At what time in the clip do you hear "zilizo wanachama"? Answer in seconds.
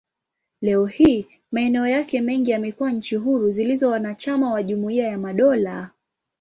3.51-4.51